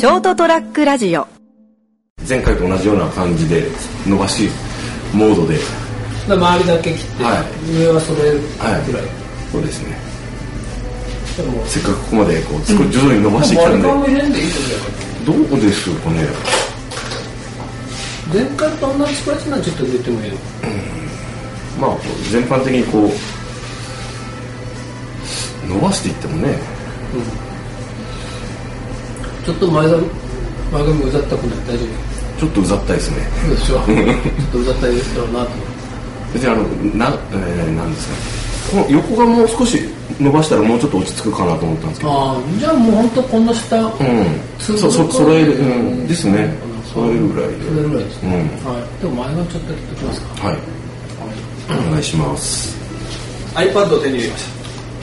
[0.00, 1.26] ショートトラックラジオ。
[2.26, 3.66] 前回と同じような感じで
[4.06, 4.48] 伸ばし
[5.12, 5.58] モードで。
[6.26, 7.46] だから周りだけ切って、はい。
[7.76, 8.84] 上は揃えるぐらい、はい。
[9.52, 9.98] そうですね。
[11.36, 14.58] でもせっかくここまでこう少し徐々に伸ばしてきたんで、もう割り勘も入れんでいいと
[15.28, 16.26] 思うよどうですかね
[18.32, 20.36] 前回と同じスパイスならちょっと入れてもいいよ。
[21.78, 23.10] まあこう全般的にこう
[25.68, 26.58] 伸ばしていってもね
[29.50, 30.06] ちょっと前髪
[30.72, 31.58] 前髪うざったくない？
[31.66, 31.84] 大丈
[32.38, 33.16] ちょっとうざったいですね。
[33.28, 33.74] 夫そうでしょ？
[33.74, 33.84] ちょっ
[34.52, 35.50] とうざったいだろうなと。
[36.32, 36.62] 別にあの
[36.94, 38.14] な、えー、なんですか？
[38.70, 39.82] この横がもう少し
[40.20, 42.12] 伸ばしたらもうちょっと落ち着くかなと思ったんですけど。
[42.12, 43.90] ああじゃあもう本当この下、うん。
[44.60, 46.54] そうそ揃える、うん、ですね。
[46.94, 47.56] 揃えるぐらいで。
[47.68, 48.72] それぐらいですね、うん。
[48.72, 50.46] はい、でも前髪ちょっと切っておきますか？
[50.48, 50.56] はい。
[51.88, 52.76] お願いします。
[53.54, 54.44] iPad を手に入れまし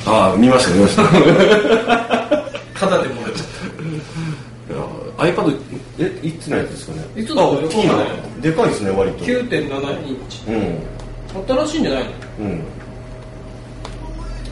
[0.05, 1.03] ああ見ました見ました。
[1.03, 1.09] た
[2.87, 3.56] ただでもらっちゃっいや
[5.17, 5.57] iPad
[5.99, 7.21] えいつのやつですかね？
[7.21, 8.04] いつだあ大きいなそうだ？
[8.04, 8.09] よ
[8.41, 9.20] でかいですね割と。
[9.20, 10.43] た9.7インチ。
[10.48, 11.45] うん。
[11.65, 12.09] 新しいんじゃないの？
[12.39, 12.63] うん。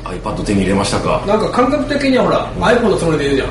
[0.06, 1.24] iPad 手に入れましたか？
[1.28, 3.46] なんか感覚的にはほら、iPhone のつもりで言うじゃ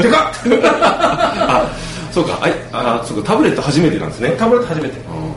[0.00, 0.02] ん。
[0.02, 0.32] でかっ！
[0.64, 1.70] あ
[2.10, 2.38] そうか。
[2.42, 3.28] あいあそうか。
[3.32, 4.30] タブレット初めてなんですね。
[4.38, 4.94] タブレット初めて。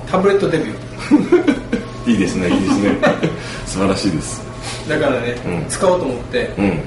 [0.09, 0.81] タブレットデビュー。
[2.11, 2.97] いいですねいいですね。
[3.67, 4.41] 素晴らしいです。
[4.89, 5.65] だからね、うん。
[5.69, 6.79] 使おうと思ってうん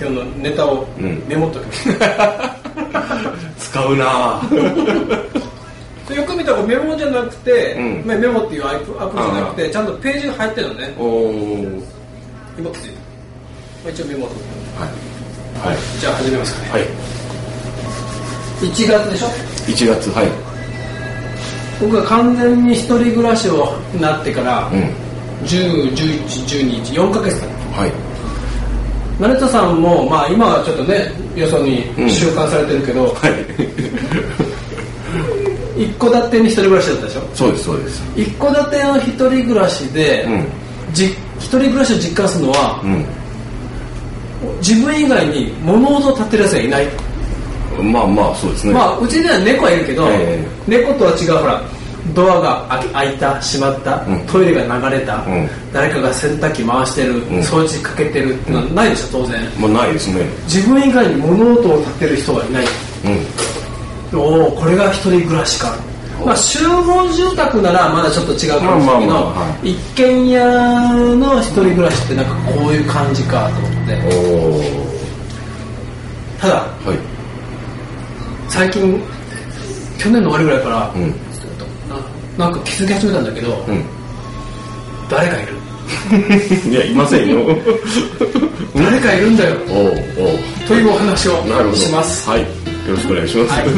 [0.00, 1.22] 今日のネタをうん。
[1.28, 2.56] メモっときました、
[3.58, 4.40] 使うな
[6.14, 8.02] よく見たらメモじゃなくて、うん。
[8.06, 10.94] まあメモっていうアプアプリじゃなくてちゃんとページが入ってるのね。
[12.58, 13.00] 今気づいた、
[13.84, 14.34] まあ、一応メモって
[14.78, 15.68] はい。
[15.68, 15.76] はい。
[16.00, 16.82] じゃあ始めますかね、はい。
[18.62, 19.26] 1月でしょ
[19.66, 20.28] ？1月はい。
[21.80, 25.08] 僕が完全に一人暮らしをなってから、うん。
[25.46, 27.46] 10、11、12、4ヶ月だ
[27.80, 28.07] はい
[29.18, 32.10] 成田さんも、まあ、今はちょっとねよそにうん。
[32.10, 33.28] 収監されてるけど、は
[35.76, 35.82] い。
[35.82, 37.22] 一戸建てに一人暮らしだったでしょ？
[37.34, 38.02] そうですそうです。
[38.16, 40.46] 一戸建ての一人暮らしで、うん。
[40.92, 41.06] じ
[41.38, 43.04] 一人暮らしを実感するのは、うん。
[44.60, 46.86] 自分以外に物音を立てるやつがいない、
[47.82, 48.72] まあまあそうですね。
[48.72, 50.44] まあうちには猫はいるけど、え。
[50.66, 51.60] 猫とは違うほら
[52.14, 54.26] ドアが開いた閉まった、うん。
[54.26, 55.48] トイレが流れた、うん。
[55.72, 57.20] 誰かが洗濯機回してる、ん。
[57.40, 59.40] 掃除機かけてるってのはないでしょ当然。
[59.58, 60.24] まあないですね。
[60.44, 62.64] 自分以外に物音を立てる人がいない。
[64.12, 64.18] うん。
[64.18, 65.74] おおこれが一人暮らしか。
[66.24, 70.44] まあ集合住宅ならまだちょっと違うかもしれないけど、まあまあまあは一軒家
[71.14, 74.98] の一人暮らしってなんかこういう感じかと思って。
[76.40, 76.98] ただはい。
[78.48, 79.00] 最近
[79.98, 81.27] 去年の終わりぐらいから、うん
[82.38, 83.84] ななんか気づき始めたんだけど、うん。
[85.10, 85.54] 誰かいる。
[86.70, 87.38] いやいませんよ。
[88.76, 89.56] 誰かいるんだよ。
[90.68, 91.76] というお話をなるほど。
[91.76, 92.28] します。
[92.28, 92.42] はい。
[92.42, 92.46] よ
[92.90, 93.64] ろしくお願いします、はい。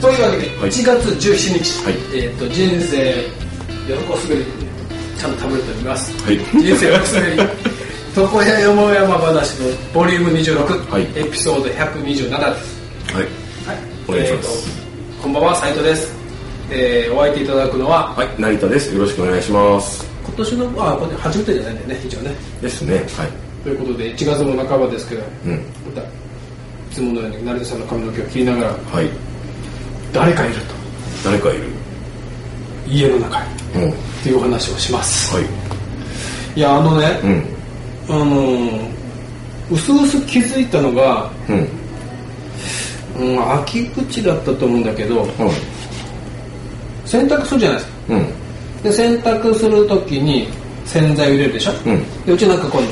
[0.00, 0.70] というわけで、はい。
[0.70, 1.94] 1月17日、はい。
[2.14, 3.28] えっ、と人生
[3.88, 4.71] 横滑り
[5.22, 6.38] ちゃんとタブレット見ます、はい。
[6.38, 7.42] 人生横滑り
[8.16, 11.02] 床屋よもやま話のボリューム26、はい。
[11.16, 13.14] エピソード127です。
[13.14, 13.24] はい。
[13.24, 13.78] はい、
[14.08, 14.68] お願いします。
[14.68, 16.12] えーとこんばんは斉藤です、
[16.72, 18.28] えーお相手いただくのははい。
[18.36, 18.92] 成田です。
[18.92, 20.04] よろしくお願いします。
[20.24, 22.34] 今年のあこれ初めてじゃないんだよね一応ね。
[22.60, 22.94] ですね。
[22.96, 23.06] はい。
[23.62, 25.62] ということで1月の半ばですけどうん。
[25.86, 26.04] またい
[26.90, 29.08] つものように成田さんの髪の毛を切りながらはい。
[30.12, 30.74] 誰かいると。
[31.24, 31.81] 誰かいる
[32.88, 33.90] 家の中にうん。
[33.90, 35.34] っていうお話をします。
[35.34, 35.46] はい。
[36.54, 37.20] いやあのね、
[38.08, 38.14] うん。
[38.14, 38.92] あのー
[39.70, 41.68] うすうす気づいたのが、うん。
[43.18, 45.28] うん、秋口だったと思うんだけどはい
[47.04, 47.92] 洗濯するじゃないですか。
[48.08, 48.82] うん。
[48.82, 50.48] で洗濯するときに
[50.86, 52.24] 洗剤を入れるでしょ、うん。
[52.24, 52.88] でうちなんかこの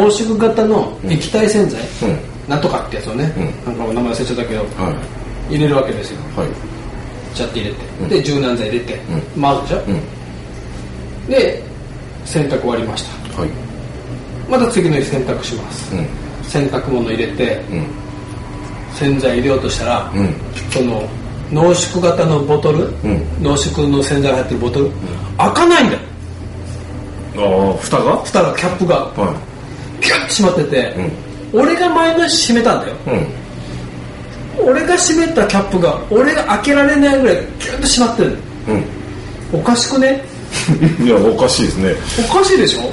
[0.00, 2.48] 濃縮型の液体洗剤、うん。
[2.48, 3.32] なんとかってやつをね、
[3.66, 3.76] うん。
[3.76, 4.90] なんか名前忘れちゃったけどは
[5.50, 5.54] い。
[5.54, 6.20] 入れるわけですよ。
[6.36, 6.48] はい
[7.38, 8.08] ちゃって入れて、うん。
[8.08, 9.00] で柔軟剤入れて、
[9.40, 11.30] 回るでしょ、うん。
[11.30, 11.62] で
[12.24, 13.04] 洗濯終わりまし
[13.34, 13.40] た。
[13.40, 13.50] はい。
[14.50, 16.06] また次の日洗濯します、うん。
[16.42, 17.86] 洗濯物入れてうん。
[18.94, 20.34] 洗剤入れようとしたら、うん。
[20.70, 21.08] その
[21.52, 23.22] 濃縮型のボトル、うん。
[23.42, 24.90] 濃縮の洗剤が入ってるボトル、
[25.36, 26.00] 開かないんだよ。
[27.36, 28.16] ああ蓋が？
[28.24, 28.96] 蓋がキャップが。
[28.96, 29.34] は
[30.00, 30.94] ピュッと閉まってて、
[31.52, 31.60] うん。
[31.60, 32.94] 俺が前の日閉めたんだよ。
[33.06, 33.37] いうん
[34.64, 38.36] 俺が閉めたキャップが俺が開けられないぐらいギュッと閉まってる。
[38.68, 39.60] うん。
[39.60, 40.22] おかしくね？
[41.04, 41.94] いやおかしいですね。
[42.30, 42.90] おかしいでしょ？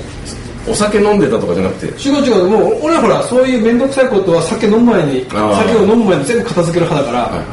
[0.71, 2.09] お酒飲んでたとかじゃなくて。
[2.09, 2.45] 違う違う。
[2.45, 7.43] もう俺はほらそういう面倒くさいことは酒飲む前に酒を飲む前に全部片付ける派だから、はいは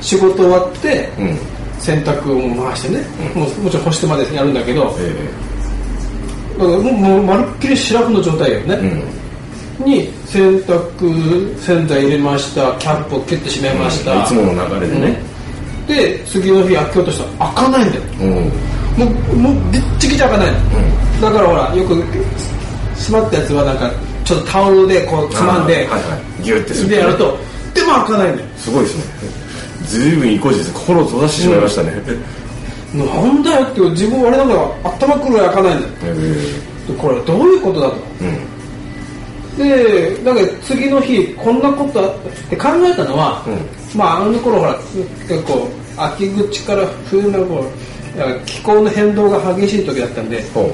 [0.00, 1.38] 仕事終わって、うん。
[1.78, 3.02] 洗濯を回してね、
[3.34, 3.42] うん。
[3.42, 5.14] もうもちろん干してまでやるんだけど、え
[6.58, 9.02] だからもうもうまるっきりシラフの状態よね、えうん
[9.84, 15.18] に洗濯洗剤入れましたキャップをキュッて閉めました、いつもの流れでね。
[15.86, 18.02] で次の日開けようとしたら開かないんだよ。
[18.20, 18.30] うん。
[18.96, 20.58] もうもうびっちぎち開かないの、
[21.20, 21.94] だからほらよく
[22.96, 23.90] 閉まったやつはなんか
[24.24, 25.96] ちょっとタオルでこうつまんで、はいは
[26.40, 26.88] いギュッてする。
[26.90, 27.38] でやると
[27.74, 28.48] でも開かないんだよ。
[28.56, 29.04] すごいですね。
[29.86, 30.72] ずいぶんいい子です。
[30.72, 31.92] 心を閉ざしてしまいましたね、
[32.94, 37.96] なんだよって自分あれなんか頭くる開かないんだよえでこれどういうことだと。
[38.22, 38.55] えうん
[39.56, 42.18] でなんか次の日こんなことあっ
[42.50, 43.44] て考えたのは、
[43.94, 44.74] うまああの頃ほら
[45.28, 47.70] 結構秋口から冬の頃
[48.44, 50.70] 気候の変動が激しい時だったんでほ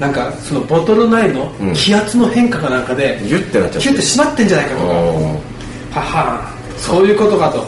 [0.00, 1.72] なんかそのボトル内のうん。
[1.72, 4.80] 気圧の変化かなんかで、うギュッてなっちゃってキュッて閉まってんじゃないかと。
[4.80, 7.66] かあははそういうことかと。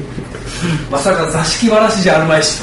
[0.90, 2.62] まさか座敷わらしじゃあるまいし。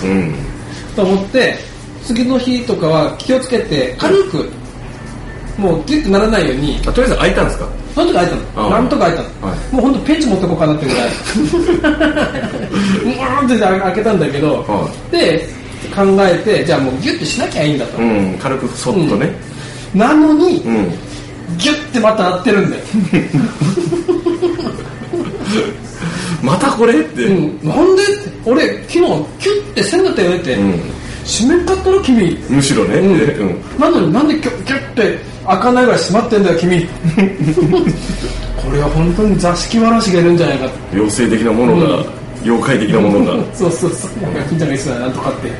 [0.95, 1.55] と思って
[2.03, 4.49] 次の日とかは気をつけて軽く
[5.57, 6.79] もうギュッてならないように。
[6.85, 7.67] あとりあえず開いたんですか？
[7.95, 8.69] なんとか開いたの。
[8.69, 9.57] なんとか開いたの、はい。
[9.75, 11.07] もう本当ペンチ持ってこうかなってぐらい。
[11.09, 15.47] うーんって開けたんだけど、はで
[15.95, 19.31] 考えてじゃあもうギュッてしなきゃいいんだと、うん軽くそっとね。
[19.93, 20.89] なのに、うん、
[21.57, 22.81] ギュッてまたなってるんだよ、
[26.41, 28.01] またこれって、うん、なんで？
[28.45, 29.15] 俺昨日キュッ
[29.75, 30.73] てせんだったよねって、うん。
[31.25, 32.37] 閉めんかったろ君。
[32.49, 33.11] むしろね、うん。
[33.11, 33.13] う
[33.53, 33.61] ん。
[33.79, 36.87] なのになんでギュッギュッて開かないぐらい閉まってんだよ君。
[38.63, 40.67] これは本当に座敷わらしがいるんじゃないか。
[40.67, 42.05] と妖精的なものが、うん。
[42.43, 44.11] 妖怪的なものが、そうそうそう。
[44.21, 45.51] なんか近所の人だなんとかって、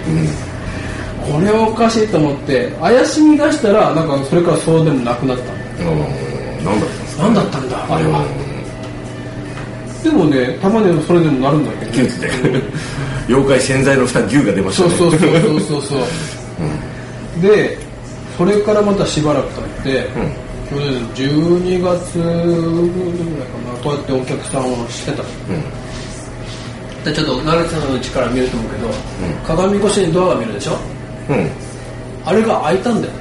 [1.32, 5.54] これはおかしいと思って怪しみ出したらなんかそれからそうでもなくなった。
[5.84, 6.00] うん、
[7.18, 7.96] 何だったんだったんだ？
[7.96, 8.26] あれは。
[10.04, 12.30] でもねたまにはそれでもなるんだけどギュッて。
[13.30, 14.96] 妖怪潜在の蓋牛が出ましたね。
[14.98, 16.00] そうそうそうそうそうそう、
[17.42, 17.78] で
[18.38, 19.63] それからまたしばらく経って、
[20.70, 25.24] 去年12月ぐらいかなこうやってお客さんをしてた。
[27.04, 28.88] でちょっと奈良さんのうちから見ると思うけど、
[29.46, 30.78] 鏡越しにドアが見るでしょ？
[31.30, 31.38] うん。
[31.38, 31.50] うん
[32.26, 33.14] あれが開いたんだよ。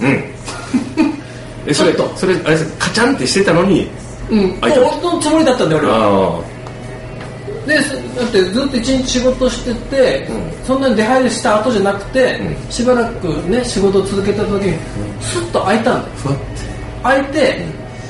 [0.00, 0.08] うん。
[1.68, 2.10] えそれと。
[2.16, 3.88] それあれカチャンってしてたのに
[4.28, 4.52] うん。
[4.60, 5.20] 開いたの？
[5.20, 5.96] つもりだったんだよ俺は。
[5.96, 6.40] あ
[7.66, 12.70] でそだってずっと一日仕事してて、うそんなに出入りした後じゃなくて、うん。
[12.70, 14.78] しばらくね仕事を続けた時に
[15.20, 16.14] スッと開いたんだよ。
[16.14, 16.44] あふわって
[17.02, 17.66] 開いて、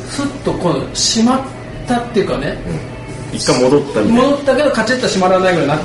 [0.09, 1.43] スッとこの閉まっ
[1.87, 2.57] たっていうかね、
[3.33, 5.85] 一回戻った戻ったけどカチッと閉まらないぐらいに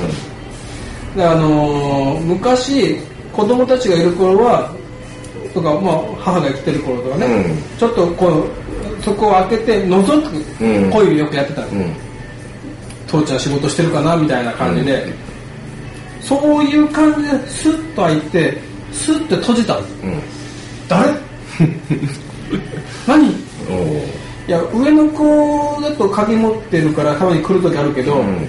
[1.18, 2.98] なったあのー昔
[3.34, 4.74] 子供たちがいる頃は
[5.54, 7.78] とか、まあ、母が生きてる頃とかね、うん。
[7.78, 10.92] ちょっとこうそこを開けて覗くうん。
[10.92, 12.07] 恋をよくやってたの、うん
[13.08, 15.06] 父ちゃん仕事してるかなみたいな感じで、
[16.22, 18.58] そういう感じでスッと開いて
[18.92, 19.80] スッて閉じたの。
[19.80, 19.88] うん。
[20.88, 21.14] 誰？
[23.08, 23.30] 何？
[24.48, 28.48] いや上の子だと鍵持ってるからたまに来る時あるけど、うん。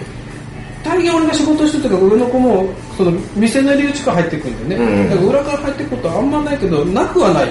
[0.85, 7.49] 大概俺が仕事してる時は上の子もその店の入り口から入ってくるんだよね、うんだから裏から入ってくることはあんまないけどなくはない。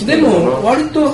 [0.00, 0.06] うん。
[0.06, 1.12] でも割と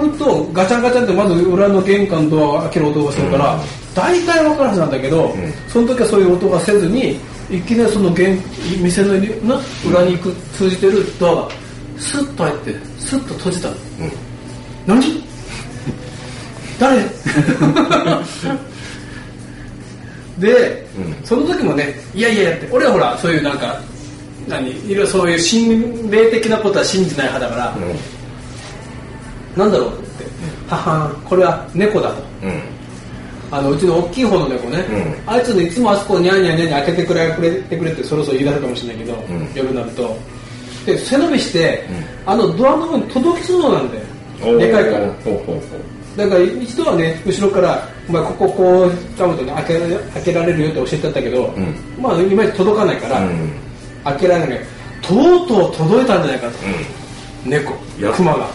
[0.00, 3.60] 来るとガチャンガチャンってまず裏の玄関ドアを開ける音がするから、うん
[3.96, 5.32] 大体分かるはずなんだけど、ん。
[5.68, 7.18] その時はそういう音がせずに
[7.50, 8.38] いきなりその玄
[8.82, 9.14] 店の
[9.88, 11.48] 裏に行く通じてるドアが
[11.96, 13.74] スッと開いてスッと閉じたの、
[14.86, 15.24] 何？
[16.78, 17.02] 誰？
[20.38, 21.14] で、うん。
[21.24, 23.80] その時もねいやいやいやって俺はほらそういうなんか
[24.46, 24.68] 何？
[24.68, 27.74] いろいろそういう心霊的なことは信じない派だから、
[29.56, 30.24] なんだろうって、
[30.68, 32.22] 母これは猫だと。
[32.42, 32.50] うん。
[32.50, 32.76] うん
[33.50, 39.54] あのうちの大きい方の猫ね、うあいつねいつもあそこニャーニャーニャーニャー開けてくれくれてくれってそろそろ言い出すかもしれないけど、ん。
[39.54, 40.16] 夜になると。
[40.84, 41.84] で背伸びして、
[42.26, 44.58] あのドアの方に届きそうなんだよ。
[44.58, 45.06] でかいから。
[46.16, 51.74] だから一度はね後ろから「お前こここう掴むとね開けられ開けられるよ」って教えてたけど、ん。
[52.00, 53.52] まあいまいち届かないから、うん。
[54.04, 54.60] 開けられない。
[55.02, 56.52] とうとう届いたんじゃないかと、
[57.44, 57.74] 猫。
[58.00, 58.48] やクマが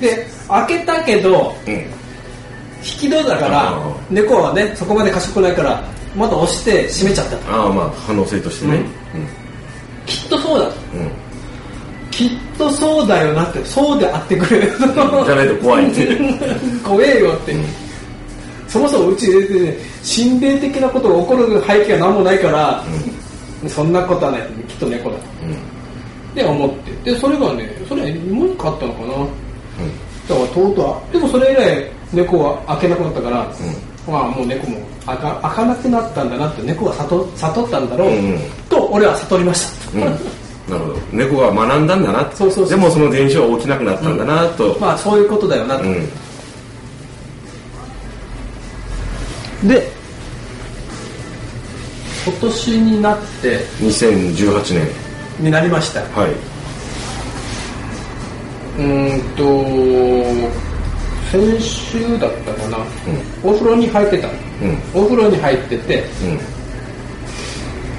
[0.00, 1.90] で開けたけどうんうん引
[2.82, 3.76] き戸だから
[4.08, 5.82] 猫はねそこまで賢くないから
[6.14, 7.52] また押して閉めちゃったと。
[7.52, 8.84] ああまあ可能性としてね。
[10.06, 10.74] きっとそうだと。
[10.94, 11.00] うん。
[11.00, 11.28] うん
[12.18, 14.72] きっとそうだよなってそうであってくれる。
[14.76, 16.18] じゃないと怖いって。
[16.82, 17.54] 怖えよって、
[18.66, 22.82] そもそもうちで、ね、心霊的なことが起こる背景が何もないから、
[23.68, 24.40] そんなことはない。
[24.66, 25.16] きっと猫だ。
[25.16, 25.22] と
[26.34, 26.70] で思っ
[27.04, 27.12] て。
[27.12, 29.14] でそれがねそれは芋に買ったのかな
[30.28, 33.50] だからとうとうでもそれ以来猫は開けなくなったから、
[34.06, 38.38] まあもう猫も開か開かなくなったんだなって猫は悟悟ったんだろう、うんうん。
[38.68, 40.00] と俺は悟りました、うん。
[40.00, 40.14] なる
[40.68, 40.96] ほど。
[41.12, 42.30] 猫が学んだんだな。
[42.32, 42.68] そうそうそう。
[42.70, 45.78] でもその現象は起きなくなったんだなと、まあそういうことだよな。
[45.78, 46.08] と、うん。
[49.66, 49.90] で
[52.24, 54.88] 今年になって2018年。
[55.40, 56.00] になりました。
[56.00, 56.57] はい
[58.78, 59.42] うーんと
[61.30, 62.78] 先週だったかな、
[63.42, 64.34] お風呂に入ってた、うん。
[64.94, 66.04] お風呂に入ってて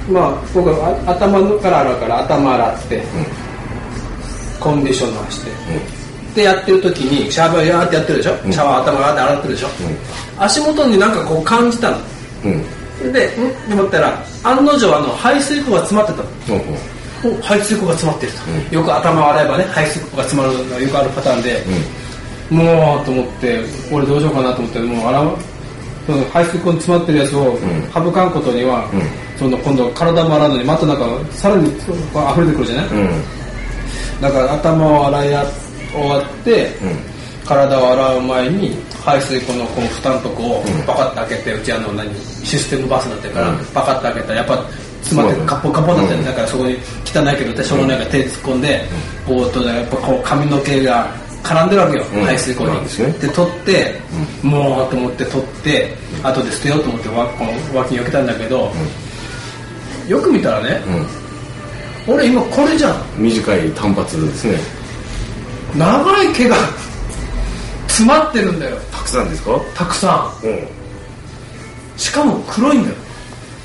[0.08, 0.14] うん。
[0.14, 3.02] まあ僕はあ頭から洗うから頭洗って、
[4.58, 5.50] コンディショナーして、
[6.34, 9.68] でやってる時にシャワーやーってやってるでしょ、シャワー頭洗って洗ってるでしょ、
[10.38, 11.98] 足元になんかこう感じたの。
[12.44, 12.64] うん。
[13.12, 13.28] でん？
[13.28, 16.60] って思ったら案の定あの排水口が詰まってたの
[17.42, 18.32] 排水口が詰まってる
[18.70, 21.64] と、よく頭を洗えばね排水口が詰まるのがよくあるパターンで、
[22.50, 23.60] もうと思って
[23.92, 25.36] 俺どうしようかなと思ってもう洗う。
[26.06, 27.56] その排水口に詰まってるやつを
[27.94, 28.90] 省かんことには、
[29.38, 31.90] その今度体も洗うのにまたなんかさらに溢
[32.40, 33.22] れてくるじゃない、うん。
[34.20, 35.44] だから頭を洗いや
[35.92, 36.72] 終わって、
[37.44, 42.12] 体を洗う前に排水口のこの蓋のとこをパカッと開けてうちあの何
[42.42, 43.64] システムバスになってるから、うん。
[43.66, 44.64] パカッと開けたらやっぱ
[45.02, 46.24] 詰まってカッポカポだったん。
[46.24, 46.76] だからそこに
[47.12, 48.84] 汚いけどしょうがないから手突っ込んで、
[49.26, 51.12] こうとやっぱこう髪の毛が
[51.42, 52.24] 絡んでるわけよ、うん。
[52.24, 52.80] 排水口に。
[52.80, 53.12] ですね。
[53.12, 53.94] で取って、
[54.42, 58.72] もうと思って取って後で捨てようと思ってわこの脇に避けたんだけど、
[60.08, 60.80] よく見たらね、
[62.06, 62.96] 俺今これじゃん。
[63.16, 64.58] 短い単発ですね。
[65.76, 66.56] 長い毛が
[67.86, 68.76] 詰まってるんだよ。
[68.92, 69.60] たくさんですか？
[69.74, 70.68] たくさうんん。
[71.96, 72.94] しかも黒いんだよ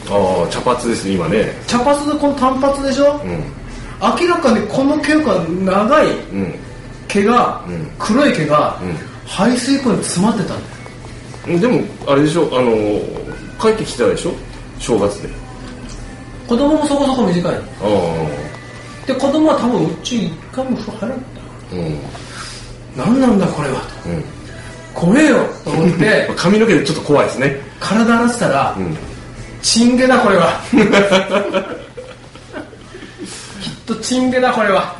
[0.09, 1.51] ああ茶髪ですね今ね。
[1.67, 3.43] 茶髪でこの単発でしょ、うん。
[4.21, 6.53] 明らかにこの毛が長いうん。
[7.07, 7.89] 毛が、うん。
[7.97, 8.95] 黒い毛が、うん。
[9.27, 10.53] 排水口に詰まってた。
[10.53, 10.57] ん
[11.47, 12.71] だよでもあれでしょあの
[13.61, 14.31] 帰ってきたでしょ？
[14.79, 15.29] 正月で。
[16.47, 17.55] 子供もそこそこ短い。
[17.55, 18.27] あ
[19.07, 21.23] で子供は多分うち一回も風呂入らなかっ
[21.71, 21.99] あうん。
[22.97, 24.09] た何なんだこれはと。
[24.09, 24.23] うん。
[24.93, 26.29] 怖えよと思って。
[26.37, 27.59] 髪の毛でちょっと怖いですね。
[27.79, 28.97] 体洗ってたら、うん
[29.65, 30.61] チンゲだこれは。
[33.61, 34.95] きっとチンゲだこれは。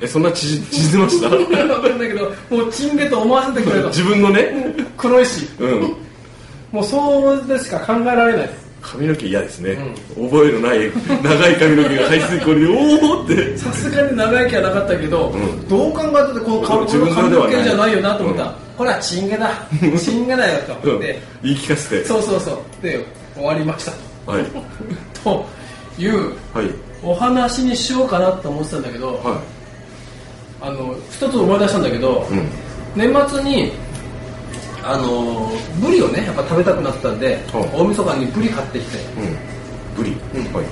[0.00, 1.28] えそんな縮縮ました？
[1.28, 3.88] 分かんないけどもうチンゲと思わせてくれと。
[3.88, 4.74] 自分のね？
[4.96, 5.96] 黒いしうん。
[6.70, 9.76] もうそうでしか考えられない髪の毛嫌ですね、
[10.14, 10.92] 覚えのない
[11.24, 13.58] 長い髪の毛が排水溝におおって。
[13.58, 15.68] さすがに長い毛はなかったけど、ん。
[15.68, 18.44] どう考えててこの髪の毛じゃないよなと思った。
[18.44, 18.54] ら、うん。
[18.78, 19.50] これはチンゲだ。
[19.98, 22.04] チンゲだよとうん思って、言い聞かせて。
[22.04, 22.82] そうそうそう。
[22.82, 23.04] で
[23.36, 23.92] 終わりました。
[24.30, 24.44] はい。
[25.22, 25.44] と
[25.98, 26.70] いうはい。
[27.02, 29.40] お話にしようかなと思ってたんだけど、は
[30.60, 32.48] あの一つ思い出したんだけど、いうん。
[32.96, 33.72] 年末に
[34.82, 37.60] あのブリをねやっぱ食べたくなったんで、うん。
[37.80, 38.98] 大晦日にブリ買ってきて。
[38.98, 40.02] うん。
[40.02, 40.52] ブリ、うん。
[40.54, 40.64] はい。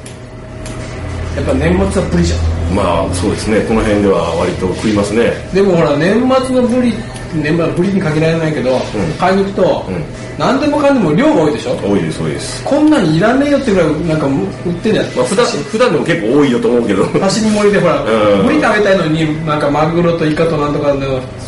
[1.37, 2.75] やっぱ年末はブリじゃん。
[2.75, 3.61] まあそうですね。
[3.68, 5.33] この辺では割と食いますね。
[5.52, 6.14] でもほら年
[6.47, 6.94] 末のブリ
[7.43, 8.79] 年末ブリに限られないけど、
[9.19, 10.05] 買いに行くと、うん。
[10.38, 11.76] 何でもかんでも量が多いでしょ？
[11.76, 12.64] 多いです多いです。
[12.64, 17.05] こんなにいらねえよってぐらいなんか売ってんじゃん、まあ普段普段でも結構多いよと思うけど。
[17.07, 18.47] 刺身盛りでほら、 うん。
[18.47, 21.00] ブリ食べたいのになんかマグロとイカとなんとかの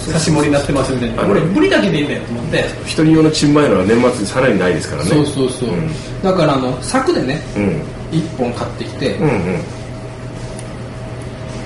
[0.06, 1.22] 刺し盛りになってますみたいな。
[1.30, 5.10] 俺ブリだけでいいんだよと思って、一人用のチンマイのは年末にさらにないですからね。
[5.10, 5.90] そうそうそう、うん。
[6.22, 7.82] だからあの柵でねうん。
[8.12, 9.16] 1本買ってきて、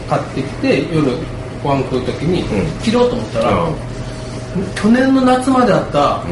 [0.08, 1.06] 買ってきて夜
[1.62, 2.66] ご飯食う時にうん。
[2.82, 3.68] 切ろうと思ったら、あ
[4.74, 6.22] 去年の夏まであったん。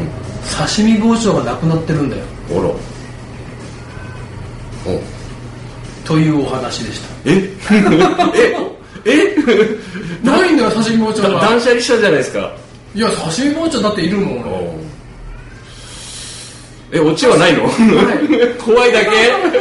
[0.69, 2.23] 刺身包丁がなくなってるんだよ。
[2.51, 2.61] あら。
[4.93, 5.01] お。
[6.07, 7.09] というお話でした。
[7.27, 7.51] え？
[9.05, 9.05] え？
[9.05, 9.37] え？
[10.25, 12.51] ないんだよ刺身包丁だが断捨離したじゃないですか。
[12.95, 14.41] いや刺身包丁だっているもん。
[14.41, 14.75] 俺お
[16.91, 17.69] えオチはないの？
[18.65, 19.11] 怖いだけ？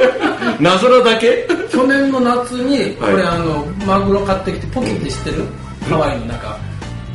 [0.64, 1.46] 謎なだけ？
[1.70, 3.14] 去年の夏にはい。
[3.16, 5.44] 俺あのマグロ買ってきてポキって知ってる？
[5.90, 6.58] ハワイの中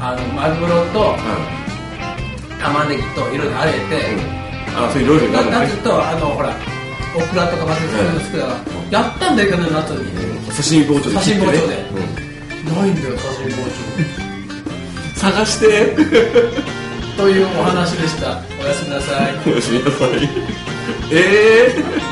[0.04, 1.14] あのマグロと
[2.60, 4.18] 玉ねぎといろいろあえて、
[4.74, 5.50] あそういろいろななるね。
[5.52, 6.50] なんて言うとあのほら
[7.14, 8.48] オクラとかマスそういうの好きだか
[8.90, 10.10] ら、やったんだよ去年の夏に、
[10.50, 11.76] 刺身包丁で刺身包丁で。
[11.94, 12.22] うん
[12.74, 13.62] ないんだよ刺身包
[15.14, 15.94] 探して。
[17.16, 18.40] 丁 というお話でした。
[18.60, 19.36] おやすみなさい。
[19.46, 20.28] おやすみなさい。
[21.12, 22.11] ええ